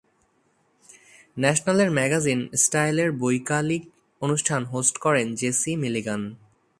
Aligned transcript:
ন্যাশনালের 1.37 1.89
ম্যাগাজিন-স্টাইলের 1.91 3.09
বৈকালিক 3.11 3.83
অনুষ্ঠান 4.21 4.61
হোস্ট 4.65 4.95
করেন 4.97 5.27
জেসি 5.35 5.71
মিলিগান। 5.75 6.21